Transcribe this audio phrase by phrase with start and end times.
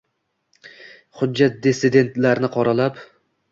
[1.19, 3.01] Hujjat dissidentlarni qoralab